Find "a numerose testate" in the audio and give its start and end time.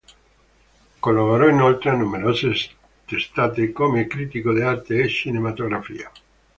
1.91-3.71